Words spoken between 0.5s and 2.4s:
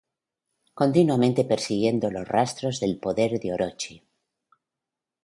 Continuamente persiguiendo los